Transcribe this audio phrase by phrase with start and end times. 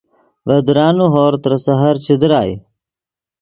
[0.47, 2.53] ڤے درانے ہورغ ترے سحر چے درائے